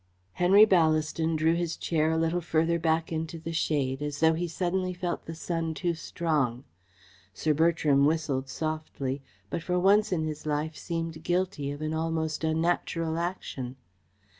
Henry 0.33 0.65
Ballaston 0.65 1.35
drew 1.35 1.53
his 1.53 1.77
chair 1.77 2.09
a 2.09 2.17
little 2.17 2.41
farther 2.41 2.79
back 2.79 3.11
into 3.11 3.37
the 3.37 3.53
shade, 3.53 4.01
as 4.01 4.19
though 4.19 4.33
he 4.33 4.47
suddenly 4.47 4.95
felt 4.95 5.27
the 5.27 5.35
sun 5.35 5.75
too 5.75 5.93
strong. 5.93 6.63
Sir 7.35 7.53
Bertram 7.53 8.05
whistled 8.07 8.49
softly, 8.49 9.21
but 9.51 9.61
for 9.61 9.77
once 9.79 10.11
in 10.11 10.23
his 10.23 10.47
life 10.47 10.75
seemed 10.75 11.23
guilty 11.23 11.69
of 11.69 11.83
an 11.83 11.93
almost 11.93 12.43
unnatural 12.43 13.19
action. 13.19 13.75